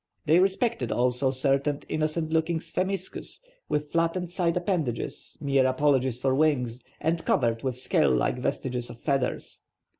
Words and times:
They 0.25 0.39
respected 0.39 0.91
also 0.91 1.29
certain 1.29 1.81
innocent 1.87 2.31
looking 2.33 2.57
sphemiscus, 2.59 3.39
with 3.69 3.91
flattened 3.91 4.31
side 4.31 4.57
appendages, 4.57 5.37
mere 5.39 5.67
apologies 5.67 6.17
for 6.17 6.33
wings, 6.33 6.83
and 6.99 7.23
covered 7.23 7.61
with 7.61 7.77
scale 7.77 8.09
like 8.09 8.39
vestiges 8.39 8.89
of 8.89 8.99
feathers. 8.99 9.61